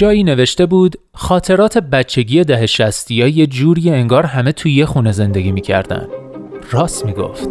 جایی 0.00 0.24
نوشته 0.24 0.66
بود 0.66 0.96
خاطرات 1.14 1.78
بچگی 1.78 2.44
ده 2.44 2.66
شستی 2.66 3.14
یه 3.14 3.46
جوری 3.46 3.90
انگار 3.90 4.26
همه 4.26 4.52
توی 4.52 4.72
یه 4.72 4.86
خونه 4.86 5.12
زندگی 5.12 5.52
می‌کردن. 5.52 6.08
راست 6.70 7.06
می‌گفت. 7.06 7.48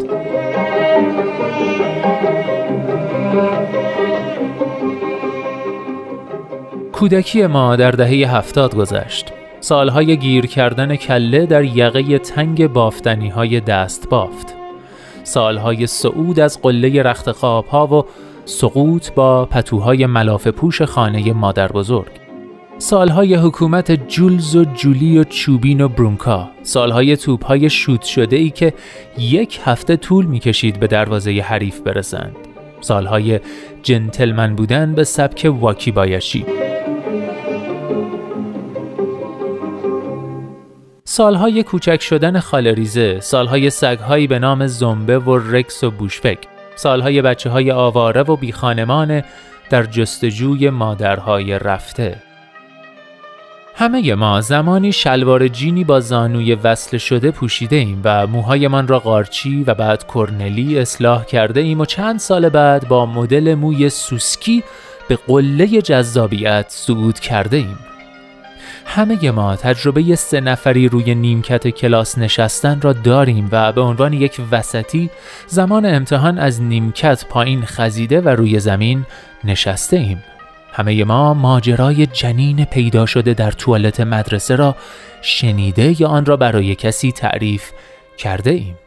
کودکی 6.91 7.47
ما 7.47 7.75
در 7.75 7.91
دهه 7.91 8.35
هفتاد 8.35 8.75
گذشت. 8.75 9.25
سالهای 9.59 10.17
گیر 10.17 10.45
کردن 10.45 10.95
کله 10.95 11.45
در 11.45 11.63
یقه 11.63 12.19
تنگ 12.19 12.67
بافتنی 12.67 13.29
های 13.29 13.59
دست 13.59 14.09
بافت. 14.09 14.55
سالهای 15.23 15.87
صعود 15.87 16.39
از 16.39 16.61
قله 16.61 17.03
رخت 17.03 17.31
خواب 17.31 17.65
ها 17.65 17.87
و 17.87 18.05
سقوط 18.45 19.11
با 19.11 19.45
پتوهای 19.45 20.05
ملاف 20.05 20.47
پوش 20.47 20.81
خانه 20.81 21.33
مادر 21.33 21.67
بزرگ. 21.67 22.18
سالهای 22.81 23.35
حکومت 23.35 24.07
جولز 24.07 24.55
و 24.55 24.65
جولی 24.65 25.17
و 25.17 25.23
چوبین 25.23 25.81
و 25.81 25.87
برونکا. 25.87 26.49
سالهای 26.63 27.17
توپهای 27.17 27.69
شوت 27.69 28.01
شده 28.01 28.35
ای 28.35 28.49
که 28.49 28.73
یک 29.17 29.59
هفته 29.63 29.95
طول 29.95 30.25
می‌کشید 30.25 30.79
به 30.79 30.87
دروازه 30.87 31.31
حریف 31.31 31.79
برسند. 31.79 32.35
سالهای 32.81 33.39
جنتلمن 33.83 34.55
بودن 34.55 34.93
به 34.93 35.03
سبک 35.03 35.51
واکی 35.59 35.91
بایشی 35.91 36.45
سالهای 41.03 41.63
کوچک 41.63 42.01
شدن 42.01 42.39
خالریزه 42.39 43.19
سالهای 43.19 43.69
سگهایی 43.69 44.27
به 44.27 44.39
نام 44.39 44.67
زنبه 44.67 45.19
و 45.19 45.37
رکس 45.37 45.83
و 45.83 45.91
بوشفک 45.91 46.37
سالهای 46.75 47.21
بچه 47.21 47.49
های 47.49 47.71
آواره 47.71 48.21
و 48.21 48.35
بیخانمان 48.35 49.23
در 49.69 49.83
جستجوی 49.83 50.69
مادرهای 50.69 51.59
رفته. 51.59 52.28
همه 53.79 54.15
ما 54.15 54.41
زمانی 54.41 54.91
شلوار 54.91 55.47
جینی 55.47 55.83
با 55.83 55.99
زانوی 55.99 56.55
وصل 56.55 56.97
شده 56.97 57.31
پوشیده 57.31 57.75
ایم 57.75 58.01
و 58.03 58.27
موهایمان 58.27 58.87
را 58.87 58.99
قارچی 58.99 59.63
و 59.67 59.73
بعد 59.73 60.11
کرنلی 60.13 60.79
اصلاح 60.79 61.25
کرده 61.25 61.59
ایم 61.59 61.79
و 61.79 61.85
چند 61.85 62.19
سال 62.19 62.49
بعد 62.49 62.87
با 62.87 63.05
مدل 63.05 63.55
موی 63.55 63.89
سوسکی 63.89 64.63
به 65.07 65.15
قله 65.15 65.67
جذابیت 65.81 66.65
صعود 66.69 67.19
کرده 67.19 67.57
ایم. 67.57 67.79
همه 68.85 69.31
ما 69.31 69.55
تجربه 69.55 70.15
سه 70.15 70.41
نفری 70.41 70.87
روی 70.87 71.15
نیمکت 71.15 71.67
کلاس 71.67 72.17
نشستن 72.17 72.81
را 72.81 72.93
داریم 72.93 73.49
و 73.51 73.71
به 73.71 73.81
عنوان 73.81 74.13
یک 74.13 74.41
وسطی 74.51 75.09
زمان 75.47 75.85
امتحان 75.85 76.37
از 76.37 76.61
نیمکت 76.61 77.25
پایین 77.29 77.65
خزیده 77.65 78.21
و 78.21 78.29
روی 78.29 78.59
زمین 78.59 79.05
نشسته 79.43 79.97
ایم. 79.97 80.23
همه 80.73 81.03
ما 81.03 81.33
ماجرای 81.33 82.05
جنین 82.05 82.65
پیدا 82.65 83.05
شده 83.05 83.33
در 83.33 83.51
توالت 83.51 83.99
مدرسه 83.99 84.55
را 84.55 84.75
شنیده 85.21 86.01
یا 86.01 86.07
آن 86.07 86.25
را 86.25 86.37
برای 86.37 86.75
کسی 86.75 87.11
تعریف 87.11 87.71
کرده 88.17 88.51
ایم. 88.51 88.77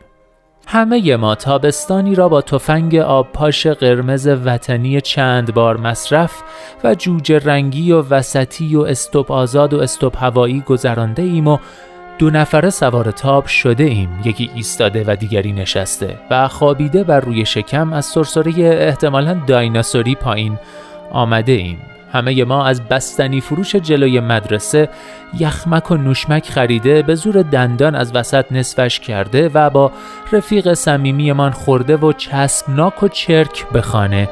همه 0.67 1.17
ما 1.17 1.35
تابستانی 1.35 2.15
را 2.15 2.29
با 2.29 2.41
تفنگ 2.41 2.97
آبپاش 2.97 3.67
قرمز 3.67 4.27
وطنی 4.27 5.01
چند 5.01 5.55
بار 5.55 5.77
مصرف 5.77 6.43
و 6.85 6.95
جوجه 6.95 7.39
رنگی 7.39 7.93
و 7.93 8.03
وسطی 8.03 8.77
و 8.77 8.81
استوب 8.81 9.33
آزاد 9.33 9.75
و 9.75 9.81
استوب 9.81 10.15
هوایی 10.17 10.61
گذرانده 10.61 11.23
ایم 11.23 11.49
و 11.49 11.59
دو 12.19 12.31
نفره 12.31 12.71
سوار 12.71 13.11
تاب 13.11 13.47
شده 13.47 13.85
ایم 13.85 14.21
یکی 14.25 14.51
ایستاده 14.55 15.05
و 15.07 15.17
دیگری 15.17 15.53
نشسته 15.53 16.19
و 16.31 16.49
خوابیده 16.49 17.05
بر 17.05 17.21
روی 17.21 17.47
شکم 17.47 17.93
از 17.93 18.05
سرسره 18.05 18.53
احتمالا 18.59 19.41
دایناسوری 19.47 20.15
پایین 20.15 20.59
آمده 21.11 21.53
ایم 21.53 21.79
همه 22.13 22.45
ما 22.45 22.67
از 22.67 22.83
بستنی 22.83 23.41
فروش 23.41 23.77
جلوی 23.77 24.21
مدرسه 24.21 24.89
یخمک 25.39 25.91
و 25.91 25.97
نوشمک 25.97 26.51
خریده 26.51 27.03
به 27.03 27.15
زور 27.15 27.43
دندان 27.43 27.95
از 27.95 28.15
وسط 28.15 28.53
نصفش 28.53 29.01
کرده 29.01 29.51
و 29.55 29.71
با 29.71 29.93
رفیق 30.33 30.75
صمیمیمان 30.75 31.51
خورده 31.51 31.97
و 31.97 32.13
چسبناک 32.13 33.03
و 33.03 33.09
چرک 33.09 33.67
به 33.69 33.81
خانه 33.81 34.29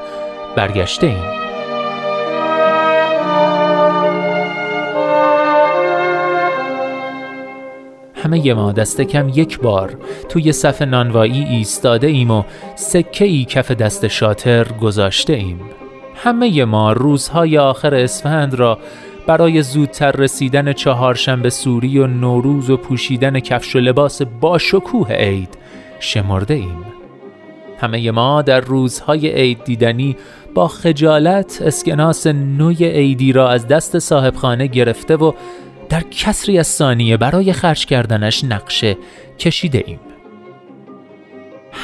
برگشته 0.57 1.07
ایم. 1.07 1.41
همه 8.15 8.55
ما 8.55 8.73
دست 8.73 9.01
کم 9.01 9.29
یک 9.29 9.61
بار 9.61 9.97
توی 10.29 10.53
صف 10.53 10.83
نانوایی 10.83 11.45
ایستاده 11.45 12.07
ایم 12.07 12.31
و 12.31 12.45
سکه 12.75 13.25
ای 13.25 13.45
کف 13.45 13.71
دست 13.71 14.09
شاتر 14.09 14.65
گذاشته 14.65 15.33
ایم. 15.33 15.61
همه 16.23 16.65
ما 16.65 16.93
روزهای 16.93 17.59
آخر 17.59 17.95
اسفند 17.95 18.55
را 18.55 18.79
برای 19.27 19.63
زودتر 19.63 20.13
رسیدن 20.13 20.73
چهارشنبه 20.73 21.51
سوری 21.51 21.99
و 21.99 22.07
نوروز 22.07 22.71
و 22.71 22.77
پوشیدن 22.77 23.41
کفش 23.41 23.77
و 23.77 23.79
لباس 23.79 24.23
با 24.23 24.59
شکوه 24.59 25.13
عید 25.13 25.59
شمرده 26.01 26.55
ایم. 26.55 26.85
همه 27.79 28.11
ما 28.11 28.43
در 28.43 28.61
روزهای 28.61 29.29
عید 29.29 29.65
دیدنی 29.65 30.17
با 30.55 30.69
خجالت 30.69 31.63
اسکناس 31.63 32.27
نوی 32.27 32.85
عیدی 32.85 33.33
را 33.33 33.51
از 33.51 33.67
دست 33.69 33.99
صاحبخانه 33.99 34.67
گرفته 34.67 35.17
و 35.17 35.33
در 35.89 36.01
کسری 36.01 36.59
از 36.59 36.67
ثانیه 36.67 37.17
برای 37.17 37.53
خرج 37.53 37.87
کردنش 37.87 38.45
نقشه 38.45 38.97
کشیده 39.39 39.85
ایم. 39.87 40.10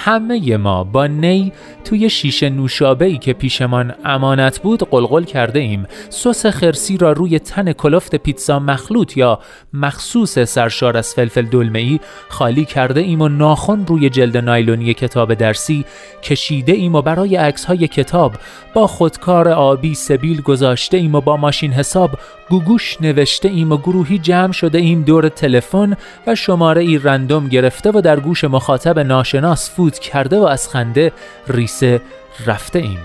همه 0.05 0.57
ما 0.57 0.85
با 0.85 1.07
نی 1.07 1.53
توی 1.85 2.11
شیشه 2.11 2.51
نوشابه 2.51 3.05
ای 3.05 3.19
که 3.19 3.33
پیشمان 3.33 3.95
امانت 4.05 4.59
بود 4.59 4.91
قلقل 4.91 5.25
کرده 5.25 5.59
ایم. 5.59 5.87
سس 6.11 6.47
خرسی 6.47 6.97
را 6.97 7.13
روی 7.13 7.39
تن 7.39 7.73
کلفت 7.73 8.15
پیتزا 8.17 8.59
مخلوط 8.59 9.17
یا 9.17 9.39
مخصوص 9.73 10.39
سرشار 10.39 10.97
از 10.97 11.15
فلفل 11.15 11.43
دلمه 11.43 11.79
ای 11.79 12.01
خالی 12.29 12.65
کرده 12.65 13.01
ایم 13.01 13.23
و 13.23 13.29
ناخن 13.29 13.87
روی 13.87 14.11
جلد 14.11 14.37
نایلونی 14.37 14.95
کتاب 14.95 15.35
درسی 15.35 15.85
کشیده 16.23 16.73
ایم 16.73 16.95
و 16.95 17.03
برای 17.03 17.37
عکس 17.37 17.65
های 17.65 17.89
کتاب 17.89 18.33
با 18.75 18.87
خودکار 18.87 19.49
آبی 19.49 19.95
سبیل 19.95 20.41
گذاشته 20.41 20.97
ایم 20.97 21.15
و 21.15 21.21
با 21.21 21.37
ماشین 21.37 21.73
حساب 21.73 22.11
گوگوش 22.49 22.97
نوشته 23.01 23.49
ایم 23.49 23.73
و 23.73 23.77
گروهی 23.77 24.19
جمع 24.19 24.53
شده 24.53 24.79
ایم 24.79 25.03
دور 25.03 25.29
تلفن 25.29 25.97
و 26.27 26.35
شماره 26.35 26.83
ای 26.83 26.99
random 26.99 27.49
گرفته 27.49 27.91
و 27.95 28.01
در 28.01 28.21
گوش 28.21 28.45
مخاطب 28.45 28.99
ناشناس 28.99 29.71
فوت 29.87 29.99
کرده 29.99 30.37
و 30.39 30.43
از 30.43 30.69
خنده 30.69 31.13
ریسه 31.49 32.01
رفته 32.47 32.79
ایم. 32.79 32.99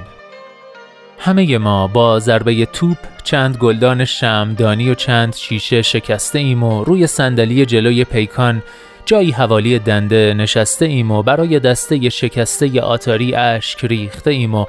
همه 1.19 1.57
ما 1.57 1.87
با 1.87 2.19
ضربه 2.19 2.65
توپ 2.65 2.97
چند 3.23 3.57
گلدان 3.57 4.05
شمعدانی 4.05 4.89
و 4.89 4.95
چند 4.95 5.35
شیشه 5.35 5.81
شکسته 5.81 6.39
ایم 6.39 6.63
و 6.63 6.83
روی 6.83 7.07
صندلی 7.07 7.65
جلوی 7.65 8.03
پیکان 8.03 8.63
جایی 9.05 9.31
حوالی 9.31 9.79
دنده 9.79 10.33
نشسته 10.33 10.85
ایم 10.85 11.11
و 11.11 11.23
برای 11.23 11.59
دسته 11.59 12.09
شکسته 12.09 12.81
آتاری 12.81 13.35
اشک 13.35 13.85
ریخته 13.85 14.31
ایم 14.31 14.55
و 14.55 14.65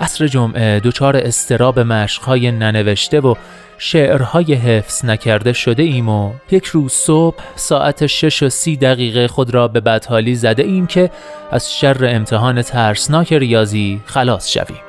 عصر 0.00 0.26
جمعه 0.26 0.80
دچار 0.80 1.16
استراب 1.16 1.80
مشقهای 1.80 2.52
ننوشته 2.52 3.20
و 3.20 3.34
شعرهای 3.78 4.54
حفظ 4.54 5.04
نکرده 5.04 5.52
شده 5.52 5.82
ایم 5.82 6.08
و 6.08 6.32
یک 6.50 6.64
روز 6.66 6.92
صبح 6.92 7.36
ساعت 7.54 8.06
شش 8.06 8.42
و 8.42 8.48
سی 8.48 8.76
دقیقه 8.76 9.28
خود 9.28 9.54
را 9.54 9.68
به 9.68 9.80
بدحالی 9.80 10.34
زده 10.34 10.62
ایم 10.62 10.86
که 10.86 11.10
از 11.50 11.72
شر 11.72 12.06
امتحان 12.08 12.62
ترسناک 12.62 13.32
ریاضی 13.32 14.00
خلاص 14.06 14.50
شویم. 14.50 14.80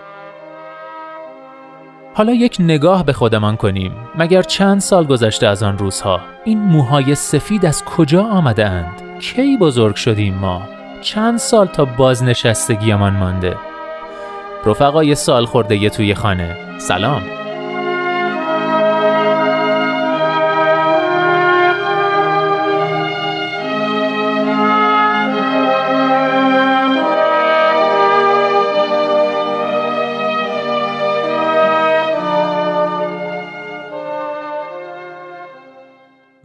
حالا 2.13 2.33
یک 2.33 2.57
نگاه 2.59 3.05
به 3.05 3.13
خودمان 3.13 3.57
کنیم 3.57 3.91
مگر 4.15 4.41
چند 4.41 4.81
سال 4.81 5.05
گذشته 5.05 5.47
از 5.47 5.63
آن 5.63 5.77
روزها 5.77 6.21
این 6.45 6.59
موهای 6.59 7.15
سفید 7.15 7.65
از 7.65 7.83
کجا 7.83 8.23
آمده 8.23 8.65
اند؟ 8.65 9.19
کی 9.19 9.57
بزرگ 9.57 9.95
شدیم 9.95 10.33
ما؟ 10.33 10.61
چند 11.01 11.39
سال 11.39 11.67
تا 11.67 11.85
بازنشستگیمان 11.85 13.13
مانده؟ 13.13 13.55
رفقای 14.65 15.15
سال 15.15 15.45
خورده 15.45 15.89
توی 15.89 16.15
خانه. 16.15 16.79
سلام. 16.79 17.42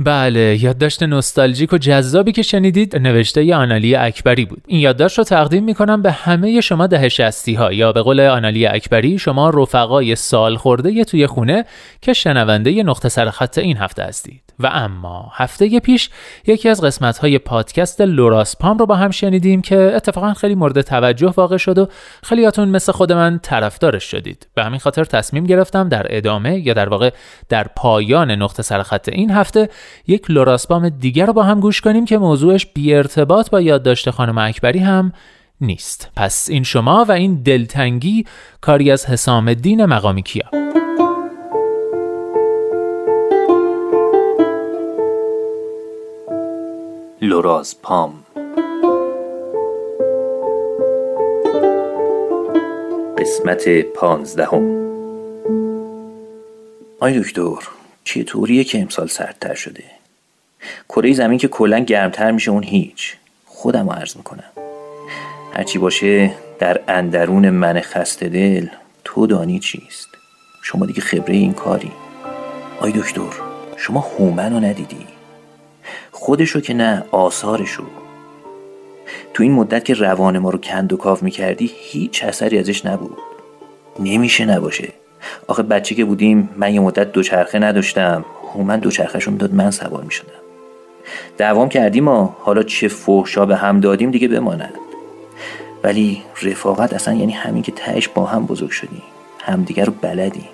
بله 0.01 0.63
یادداشت 0.63 1.03
نوستالژیک 1.03 1.73
و 1.73 1.79
جذابی 1.79 2.33
که 2.33 2.43
شنیدید 2.43 2.97
نوشته 2.97 3.45
ی 3.45 3.53
آنالی 3.53 3.95
اکبری 3.95 4.45
بود. 4.45 4.63
این 4.67 4.81
یادداشت 4.81 5.19
رو 5.19 5.25
تقدیم 5.25 5.65
می‌کنم 5.65 6.03
به 6.03 6.13
همه 6.13 6.61
شما 6.61 6.87
ده 6.87 7.09
شستی 7.09 7.55
ها 7.55 7.73
یا 7.73 7.93
به 7.93 8.03
قول 8.03 8.21
آنالی 8.21 8.67
اکبری 8.67 9.19
شما 9.19 9.51
رفقای 9.51 10.17
سال 10.17 10.57
خورده 10.57 11.05
توی 11.05 11.27
خونه 11.27 11.65
که 12.03 12.13
شنونده 12.13 12.73
ی 12.73 12.83
نقطه 12.83 13.09
سر 13.09 13.31
خط 13.31 13.59
این 13.59 13.77
هفته 13.77 14.03
هستید. 14.03 14.43
و 14.61 14.67
اما 14.73 15.33
هفته 15.35 15.81
پیش 15.81 16.11
یکی 16.47 16.69
از 16.69 16.85
قسمت 16.85 17.19
های 17.19 17.39
پادکست 17.39 18.01
لوراس 18.01 18.57
پام 18.57 18.79
رو 18.79 18.87
با 18.87 18.97
هم 18.97 19.11
شنیدیم 19.11 19.63
که 19.63 19.77
اتفاقا 19.77 20.35
خیلی 20.35 20.55
مورد 20.55 20.81
توجه 20.81 21.35
واقع 21.37 21.57
شد 21.57 21.79
و 21.79 21.89
خیلیاتون 22.23 22.69
مثل 22.69 22.93
خود 22.93 23.13
من 23.13 23.39
طرفدارش 23.39 24.05
شدید. 24.05 24.47
به 24.55 24.65
همین 24.65 24.81
خاطر 24.81 25.05
تصمیم 25.05 25.45
گرفتم 25.45 25.89
در 25.89 26.07
ادامه 26.11 26.67
یا 26.67 26.75
در 26.75 26.89
واقع 26.89 27.11
در 27.49 27.67
پایان 27.77 28.31
نقطه 28.31 28.63
سر 28.63 28.83
خط 28.83 29.09
این 29.09 29.31
هفته 29.31 29.69
یک 30.07 30.31
لوراسپام 30.31 30.89
دیگر 30.89 31.27
رو 31.27 31.33
با 31.33 31.43
هم 31.43 31.61
گوش 31.61 31.81
کنیم 31.81 32.05
که 32.05 32.19
موضوعش 32.19 32.67
بی 32.67 32.95
ارتباط 32.95 33.51
با 33.51 33.61
یادداشت 33.61 34.11
خانم 34.11 34.39
اکبری 34.39 34.79
هم 34.79 35.13
نیست. 35.61 36.11
پس 36.17 36.47
این 36.51 36.63
شما 36.63 37.05
و 37.09 37.13
این 37.13 37.43
دلتنگی 37.43 38.25
کاری 38.61 38.91
از 38.91 39.07
حسام 39.07 39.49
الدین 39.49 39.85
مقامی 39.85 40.23
کیا؟ 40.23 40.51
لوراز 47.23 47.83
پام 47.83 48.15
قسمت 53.19 53.69
پانزدهم. 53.95 54.89
آی 57.01 57.21
دکتر. 57.21 57.78
چطوریه 58.09 58.65
که 58.65 58.81
امسال 58.81 59.07
سردتر 59.07 59.55
شده. 59.55 59.85
کره 60.89 61.13
زمین 61.13 61.39
که 61.39 61.49
کلا 61.49 61.79
گرمتر 61.79 62.31
میشه 62.31 62.51
اون 62.51 62.63
هیچ. 62.63 63.17
خودم 63.47 63.91
عرض 63.91 64.17
می‌کنم. 64.17 64.51
هرچی 65.53 65.79
باشه 65.79 66.31
در 66.59 66.81
اندرون 66.89 67.51
من 67.51 67.81
خسته 67.81 68.29
دل 68.29 68.67
تو 69.05 69.27
دانی 69.27 69.59
چیست؟ 69.59 70.09
شما 70.63 70.87
دیگه 70.87 71.01
خبره 71.01 71.35
این 71.35 71.53
کاری. 71.53 71.93
آی 72.81 72.93
دکتر 72.93 73.33
شما 73.77 74.01
هومن 74.01 74.53
رو 74.53 74.61
ندیدی؟ 74.61 75.07
خودشو 76.13 76.61
که 76.61 76.75
نه 76.75 77.05
آثارشو. 77.11 77.85
تو 79.35 79.43
این 79.43 79.53
مدت 79.53 79.85
که 79.85 79.95
روان 79.95 80.39
ما 80.39 80.51
رو 80.51 80.59
کند 80.59 80.93
و 80.93 80.97
کاف 80.97 81.23
می‌کردی 81.23 81.71
هیچ 81.75 82.25
اثری 82.25 82.59
ازش 82.59 82.87
نبود. 82.87 83.19
نمیشه 84.01 84.45
نباشه. 84.45 84.93
آخه 85.47 85.63
بچه 85.63 85.95
که 85.95 86.05
بودیم 86.05 86.49
من 86.57 86.75
یه 86.75 86.81
مدت 86.81 87.13
دوچرخه 87.13 87.59
نداشتم. 87.59 88.25
هومن 88.55 88.79
دوچرخهشون 88.79 89.37
داد 89.37 89.55
من 89.55 89.71
سوار 89.71 90.05
می‌شدم. 90.05 90.33
دوام 91.39 91.69
کردیم 91.69 92.09
و 92.09 92.29
حالا 92.41 92.63
چه 92.63 92.89
فحشا 92.89 93.47
به 93.47 93.57
هم 93.57 93.81
دادیم 93.81 94.11
دیگه 94.11 94.29
بماند. 94.29 94.75
ولی 95.85 96.23
رفاقت 96.43 96.93
اصلا 96.93 97.15
یعنی 97.15 97.33
همین 97.33 97.63
که 97.63 97.73
تهش 97.73 98.09
با 98.09 98.25
هم 98.25 98.47
بزرگ 98.47 98.71
شدیم. 98.71 99.03
همدیگه 99.41 99.85
رو 99.85 99.93
بلدیم. 100.01 100.49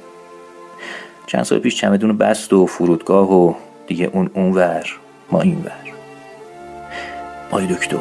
چند 1.26 1.42
سال 1.42 1.58
پیش 1.58 1.76
چمدون 1.76 2.18
بست 2.18 2.52
و 2.52 2.66
فرودگاه 2.66 3.32
و 3.32 3.54
دیگه 3.86 4.10
اون 4.12 4.30
اونور 4.34 4.86
ما 5.30 5.40
اینور. 5.40 5.72
آی 7.50 7.66
دکتر. 7.66 7.96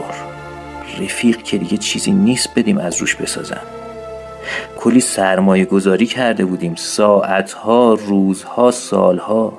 رفیق 1.00 1.44
که 1.44 1.58
دیگه 1.58 1.78
چیزی 1.78 2.12
نیست 2.12 2.50
بدیم 2.56 2.78
از 2.78 2.98
روش 2.98 3.16
بسازم 3.16 3.62
کلی 4.78 5.00
سرمایه 5.00 5.66
گذاری 5.66 6.06
کرده 6.06 6.46
بودیم. 6.46 6.76
ساعتها 6.76 7.94
روزها 7.94 8.72
سالها. 8.72 9.54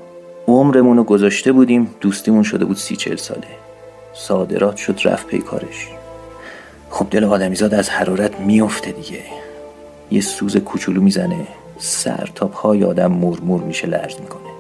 عمرمون 0.49 0.97
رو 0.97 1.05
گذاشته 1.05 1.53
بودیم. 1.53 1.95
دوستیمون 2.01 2.43
شده 2.43 2.65
بود 2.65 2.77
سی 2.77 2.97
چل 2.97 3.17
ساله. 3.17 3.47
صادرات 4.15 4.77
شد 4.77 5.01
رفت 5.05 5.27
پی 5.27 5.39
کارش. 5.39 5.89
خب 6.91 7.07
دل 7.11 7.25
آدمیزاد 7.25 7.75
از 7.75 7.91
حرارت 7.91 8.41
میفته 8.41 8.93
دیگه. 8.93 9.21
یه 10.11 10.21
سوز 10.21 10.57
کوچولو 10.57 11.03
می‌زنه. 11.03 11.47
سر 11.79 12.31
تا 12.35 12.47
پای 12.47 12.85
آدم 12.85 13.13
مرمور 13.13 13.63
میشه 13.63 13.87
لرز 13.87 14.21
می‌کنه. 14.21 14.51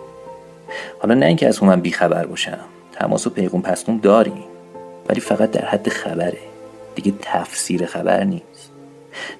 حالا 0.98 1.14
نه 1.14 1.26
اینکه 1.26 1.48
از 1.48 1.62
من 1.62 1.80
بیخبر 1.80 2.26
باشم. 2.26 2.58
تماس 2.92 3.26
و 3.26 3.30
پیغون 3.30 3.62
پسکون 3.62 3.98
داریم. 4.02 4.44
ولی 5.08 5.20
فقط 5.20 5.50
در 5.50 5.64
حد 5.64 5.88
خبره. 5.88 6.38
دیگه 6.94 7.12
تفسیر 7.22 7.86
خبر 7.86 8.24
نیست. 8.24 8.53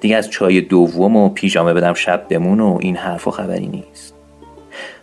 دیگه 0.01 0.17
از 0.17 0.31
چای 0.31 0.61
دوم 0.61 1.17
و 1.17 1.29
پیژامه 1.29 1.75
بدم 1.75 1.95
شب 1.95 2.27
بمون 2.29 2.61
و 2.61 2.79
این 2.81 2.97
حرفا 2.97 3.31
خبری 3.31 3.67
نیست. 3.67 4.15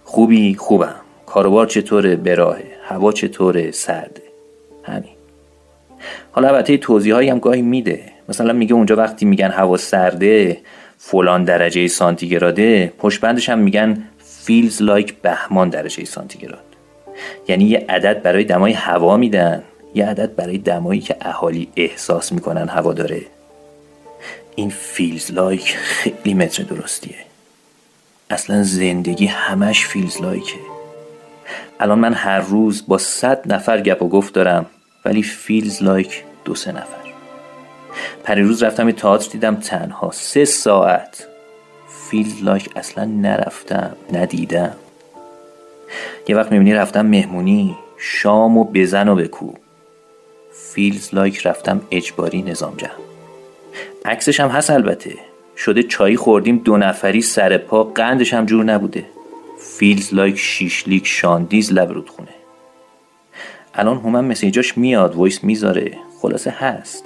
خوبی؟ 0.03 0.55
خوبم. 0.55 0.95
کاروبار 1.25 1.67
چطوره؟ 1.67 2.15
براهه 2.15 2.63
هوا 2.83 3.11
چطوره؟ 3.11 3.71
سرده. 3.71 4.21
همین. 4.83 5.15
حالا 6.31 6.47
البته 6.47 6.77
توضیح 6.77 7.15
هم 7.15 7.39
گاهی 7.39 7.61
میده. 7.61 8.03
مثلا 8.29 8.53
میگه 8.53 8.73
اونجا 8.73 8.95
وقتی 8.95 9.25
میگن 9.25 9.51
هوا 9.51 9.77
سرده 9.77 10.57
فلان 10.97 11.43
درجه 11.43 11.87
سانتیگراده 11.87 12.93
پشت 12.97 13.21
بندش 13.21 13.49
هم 13.49 13.59
میگن 13.59 14.03
feels 14.17 14.81
like 14.81 15.15
بهمان 15.15 15.69
درجه 15.69 16.05
سانتیگراد. 16.05 16.63
یعنی 17.47 17.63
یه 17.63 17.85
عدد 17.89 18.21
برای 18.21 18.43
دمای 18.43 18.73
هوا 18.73 19.17
میدن. 19.17 19.63
یه 19.95 20.05
عدد 20.05 20.35
برای 20.35 20.57
دمایی 20.57 20.99
که 20.99 21.15
اهالی 21.21 21.69
احساس 21.75 22.31
می‌کنن 22.31 22.67
هوا 22.67 22.93
داره. 22.93 23.21
این 24.55 24.69
feels 24.69 25.31
like 25.31 25.77
خیلی 25.77 26.33
متر 26.33 26.63
درستیه. 26.63 27.15
اصلا 28.29 28.63
زندگی 28.63 29.25
همش 29.25 29.85
feels 29.85 30.21
like 30.21 30.46
ه. 30.46 30.59
الان 31.79 31.99
من 31.99 32.13
هر 32.13 32.39
روز 32.39 32.87
با 32.87 32.97
صد 32.97 33.53
نفر 33.53 33.81
گپ 33.81 34.01
و 34.01 34.09
گفت 34.09 34.33
دارم 34.33 34.65
ولی 35.05 35.23
feels 35.23 35.83
like 35.83 36.23
دو 36.45 36.55
سه 36.55 36.71
نفر. 36.71 37.01
پریروز 38.23 38.63
رفتم 38.63 38.89
یه 38.89 38.95
تئاتر 38.95 39.31
دیدم 39.31 39.55
تنها 39.55 40.11
سه 40.11 40.45
ساعت. 40.45 41.27
feels 42.09 42.43
like 42.43 42.69
اصلا 42.75 43.05
نرفتم 43.05 43.95
ندیدم. 44.13 44.75
یه 46.27 46.35
وقت 46.35 46.51
می‌بینی 46.51 46.73
رفتم 46.73 47.05
مهمونی 47.05 47.77
شام 47.97 48.57
و 48.57 48.63
بزن 48.63 49.07
و 49.07 49.15
بکوب. 49.15 49.53
feels 50.73 51.09
like 51.13 51.47
رفتم 51.47 51.81
اجباری 51.91 52.41
نظام 52.41 52.75
جمع. 52.77 53.10
عکسش 54.05 54.39
هم 54.39 54.49
هست 54.49 54.69
البته. 54.69 55.15
شده 55.57 55.83
چایی 55.83 56.17
خوردیم 56.17 56.57
دو 56.57 56.77
نفری 56.77 57.21
سر 57.21 57.57
پا 57.57 57.83
قندش 57.83 58.33
هم 58.33 58.45
جور 58.45 58.63
نبوده. 58.63 59.05
feels 59.59 60.13
like 60.13 60.37
شیشلیک 60.37 61.07
شاندیز 61.07 61.73
لب 61.73 62.07
خونه. 62.07 62.29
الان 63.75 63.97
هومن 63.97 64.25
message 64.25 64.66
اش 64.66 64.77
میاد 64.77 65.15
voice 65.15 65.43
می‌ذاره. 65.43 65.97
خلاصه 66.21 66.51
هست 66.51 67.03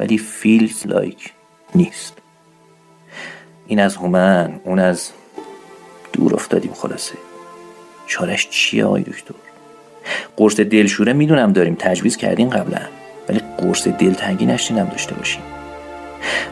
ولی 0.00 0.18
feels 0.18 0.86
like 0.86 1.32
نیست. 1.74 2.18
این 3.66 3.80
از 3.80 3.96
هومن 3.96 4.60
اون 4.64 4.78
از 4.78 5.10
دور 6.12 6.34
افتادیم 6.34 6.72
خلاصه. 6.72 7.14
چارش 8.06 8.48
چیه 8.50 8.84
آقای 8.84 9.02
دکتر؟ 9.02 9.34
قرص 10.36 10.60
دلشوره 10.60 11.12
می‌دونم 11.12 11.52
داریم 11.52 11.76
تجویز 11.78 12.16
کردیم 12.16 12.48
قبلا 12.48 12.80
ولی 13.28 13.40
قرص 13.58 13.88
دلتنگی 13.88 14.46
نشنیدم 14.46 14.86
داشته 14.86 15.14
باشیم. 15.14 15.42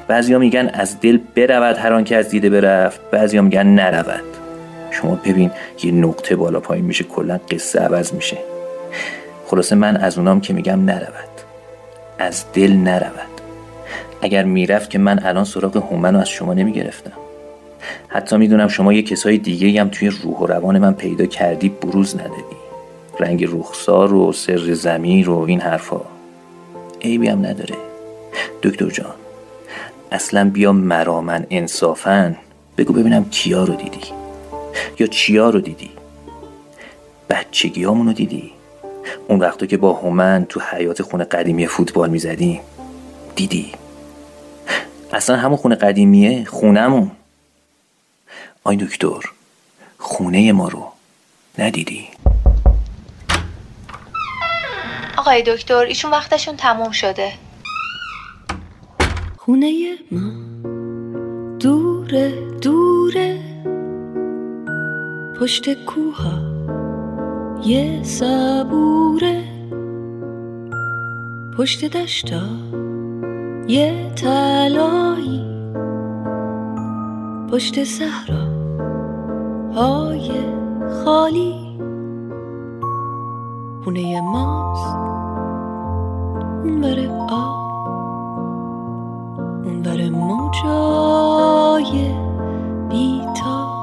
بعضیا 0.09 0.39
میگن 0.39 0.71
از 0.75 1.01
دل 1.01 1.19
برود 1.37 1.77
هر 1.77 1.93
آن 1.93 2.05
که 2.05 2.17
از 2.17 2.29
دیده 2.29 2.51
برفت 2.51 3.01
بعضیا 3.11 3.43
میگن 3.43 3.67
نرود. 3.67 4.25
شما 4.91 5.15
ببین 5.25 5.51
یه 5.83 5.93
نقطه 5.93 6.37
بالا 6.37 6.61
پایین 6.61 6.85
میشه 6.85 7.05
کلا 7.05 7.41
قصه 7.51 7.81
عوض 7.81 8.13
میشه. 8.13 8.37
خلاصه 9.47 9.75
من 9.75 9.97
از 9.97 10.19
اونام 10.19 10.41
که 10.41 10.53
میگم 10.55 10.85
نرود. 10.85 11.33
از 12.19 12.45
دل 12.53 12.73
نرود. 12.73 13.33
اگر 14.23 14.45
می‌رفت 14.45 14.91
که 14.91 14.99
من 14.99 15.21
الان 15.25 15.45
سراغ 15.45 15.77
هومن 15.77 16.17
از 16.17 16.29
شما 16.29 16.55
نمی‌گرفتم. 16.55 17.13
حتی 18.09 18.37
می‌دونم 18.37 18.69
شما 18.69 18.93
یه 18.93 19.03
کسای 19.03 19.39
دیگه 19.39 19.81
هم 19.81 19.89
توی 19.89 20.09
روح 20.09 20.39
و 20.39 20.47
روان 20.47 20.79
من 20.79 20.95
پیدا 20.95 21.27
کردی 21.27 21.69
بروز 21.69 22.15
ندادی. 22.15 22.57
رنگ 23.21 23.45
رخسار 23.45 24.15
و 24.15 24.33
سر 24.33 24.73
زمیر 24.73 25.31
و 25.31 25.39
این 25.39 25.61
حرفا. 25.61 26.01
عیبی 27.01 27.29
هم 27.29 27.47
نداره. 27.47 27.75
دکتر 28.63 28.91
جان 28.91 29.15
اصلا 30.13 30.51
بیا 30.51 30.73
مرامن 30.73 31.47
انصافن 31.51 32.37
بگو 32.79 32.93
ببینم 32.93 33.31
کیا 33.31 33.65
رو 33.65 33.75
دیدی. 33.75 34.01
یا 34.99 35.07
چیا 35.07 35.51
رو 35.51 35.61
دیدی. 35.61 35.91
بچگی 37.31 37.85
رو 37.85 38.13
دیدی. 38.13 38.53
اون 39.29 39.41
وقتا 39.41 39.67
که 39.67 39.77
با 39.77 39.93
هومن 39.93 40.47
تو 40.49 40.61
حیات 40.61 41.03
خونه 41.03 41.25
قدیمی 41.25 41.67
فوتبال 41.67 42.11
می‌زدیم. 42.11 42.61
دیدی. 43.37 43.73
اصلا 45.13 45.37
همون 45.37 45.57
خونه 45.57 45.75
قدیمیه 45.75 46.45
خونمون 46.45 47.11
آی 48.65 48.77
دکتر 48.77 49.21
خونه 49.99 50.53
ما 50.53 50.69
رو 50.69 50.93
ندیدی؟ 51.59 52.09
آقای 55.17 55.43
دکتر 55.47 55.75
ایشون 55.75 56.11
وقتشون 56.11 56.57
تموم 56.57 56.91
شده. 56.91 57.33
خونه 59.53 59.99
ما. 60.13 60.33
دوره 61.61 62.33
دوره. 62.63 63.39
پشت 65.41 65.85
کوها 65.85 66.39
یه 67.65 68.03
صبوره. 68.03 69.43
پشت 71.59 71.85
دشتا 71.85 72.43
یه 73.69 74.13
تلایی 74.17 75.45
پشت 77.51 77.85
صحرا 77.85 78.47
های 79.75 80.31
خالی. 81.05 81.55
خونه 83.85 84.21
ماست. 84.21 84.97
اون 86.65 86.81
بره 86.81 87.09
آب. 87.31 87.62
بره 89.83 90.11
موجای 90.11 91.93
بیتاب 92.91 93.83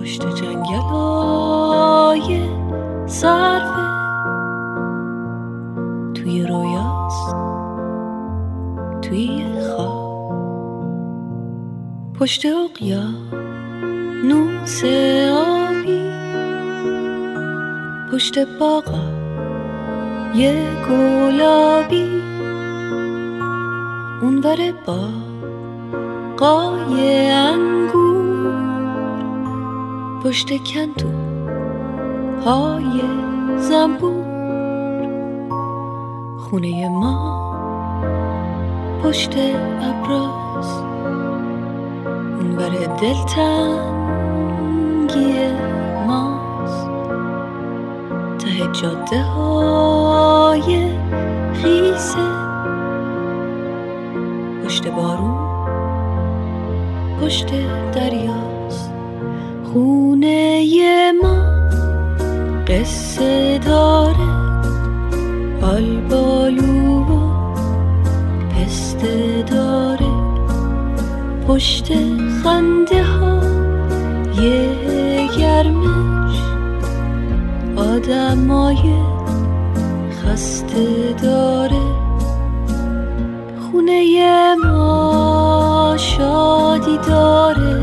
پشت 0.00 0.34
جنگل 0.34 0.80
های 0.80 2.40
صرفه 3.06 3.90
توی 6.14 6.46
رویاست 6.46 7.36
توی 9.02 9.44
خواب. 9.76 10.00
پشت 12.20 12.46
اقیا 12.46 13.04
نوس 14.24 14.84
آبی 15.34 16.10
پشت 18.12 18.38
باغا 18.58 19.20
یه 20.34 20.62
گلابی. 20.88 22.29
اون 24.22 24.40
بره 24.40 24.72
با 24.86 24.98
قای 26.36 27.30
انگور 27.30 28.50
پشت 30.24 30.48
کندو 30.64 31.10
های 32.44 33.02
زنبور. 33.58 34.24
خونه 36.38 36.88
ما 36.88 37.40
پشت 39.02 39.36
ابراز. 39.82 40.82
اون 42.40 42.56
بره 42.56 42.86
دلتنگی 42.86 44.30
ماست. 46.06 46.88
ته 48.38 48.72
جاده 48.72 49.22
های 49.22 50.90
خیسه. 51.54 52.49
پشت 54.70 54.88
بارون 54.88 55.34
پشت 57.20 57.46
دریاست. 57.94 58.90
خونه 59.64 60.64
ما 61.22 61.36
قصه 62.66 63.58
داره 63.58 64.30
آلبالو 65.62 67.00
و 67.00 67.18
پسته 68.50 69.44
داره. 69.50 70.12
پشت 71.48 71.92
خنده 72.42 73.04
ها 73.04 73.40
یه 74.42 74.68
گرمش 75.38 76.38
آدمای 77.76 78.94
خسته 80.24 81.14
داره. 81.22 81.89
خونه 83.80 84.54
ما 84.54 85.94
شادی 85.96 86.98
داره 86.98 87.82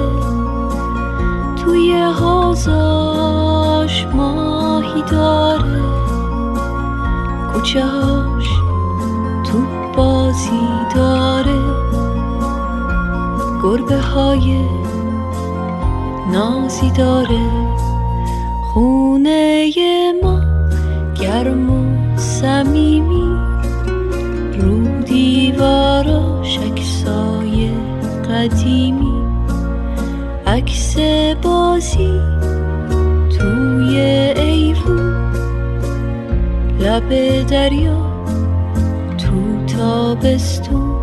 توی 1.55 1.93
حوزاش 2.19 4.05
ماهی 4.13 5.01
داره. 5.11 5.81
کوچهاش 7.53 8.45
تو 9.45 9.57
بازی 9.95 10.69
داره. 10.95 11.61
گربه 13.63 13.99
های 13.99 14.65
نازی 16.31 16.91
داره. 16.91 17.49
خونه 18.73 19.71
ما 20.23 20.39
گرم 21.21 21.69
و 21.69 22.17
صمیمی. 22.17 23.56
قدیمی 28.47 29.23
عکس 30.47 30.97
بازی 31.41 32.21
توی 33.39 33.99
ایوون 34.35 35.31
لب 36.79 37.09
دریا 37.47 38.23
تو 39.17 39.65
تابستون. 39.77 40.95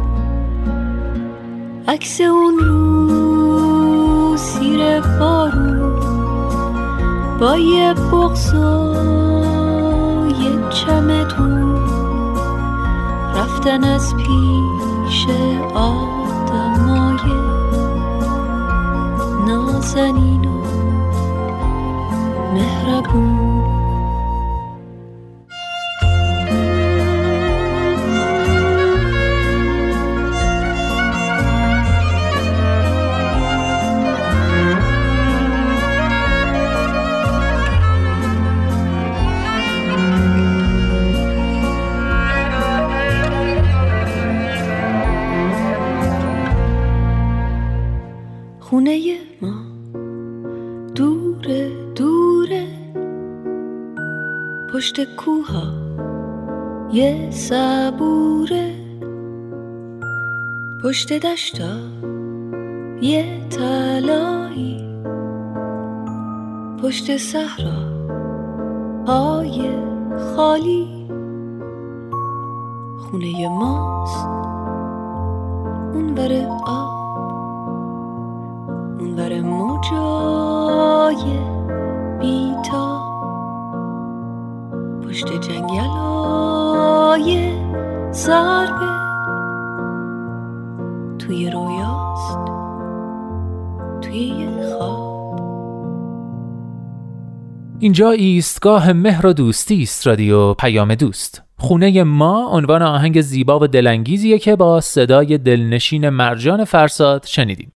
عکس 1.88 2.20
اون 2.20 2.58
رو 2.58 4.36
سیر 4.36 5.00
بارون 5.00 6.00
با 7.40 7.56
یه 7.56 7.94
بغز 7.94 8.54
و 8.54 8.94
یه 10.42 10.70
چمدون. 10.70 11.74
رفتن 13.36 13.84
از 13.84 14.14
پیش 14.16 15.26
آدمای 15.74 17.03
نازنین 19.84 20.44
و 20.44 20.62
مهربون. 22.54 23.63
پشت 54.74 55.16
کوها 55.16 55.62
یه 56.92 57.30
صبوره. 57.30 58.74
پشت 60.82 61.12
دشتا 61.12 61.76
یه 63.00 63.48
تلایی 63.50 64.98
پشت 66.82 67.16
صحرا. 67.16 67.82
های 69.06 69.70
خالی. 70.36 71.06
خونه 72.98 73.48
ماست. 73.48 74.26
اون 75.94 76.14
بره 76.14 76.48
آب. 76.66 77.03
اینجا 97.84 98.10
ایستگاه 98.10 98.92
مهر 98.92 99.26
و 99.26 99.32
دوستی 99.32 99.82
است 99.82 100.06
رادیو 100.06 100.54
پیام 100.54 100.94
دوست. 100.94 101.42
خونه 101.58 102.02
ما 102.02 102.48
عنوان 102.48 102.82
آهنگ 102.82 103.20
زیبا 103.20 103.60
و 103.60 103.66
دلانگیزیه 103.66 104.38
که 104.38 104.56
با 104.56 104.80
صدای 104.80 105.38
دلنشین 105.38 106.08
مرجان 106.08 106.64
فرساد 106.64 107.24
شنیدیم. 107.26 107.73